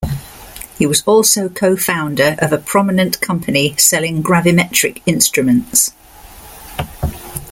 [0.79, 5.91] He was also co-founder of a prominent company selling gravimetric instruments.